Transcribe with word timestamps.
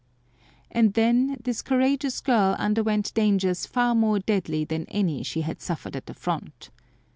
And 0.71 0.95
then 0.95 1.37
this 1.43 1.61
courageous 1.61 2.21
girl 2.21 2.55
underwent 2.57 3.13
dangers 3.13 3.67
far 3.67 3.93
more 3.93 4.17
deadly 4.17 4.65
than 4.65 4.85
any 4.87 5.21
she 5.21 5.41
had 5.41 5.61
suffered 5.61 5.95
at 5.95 6.07
the 6.07 6.15
front. 6.15 6.71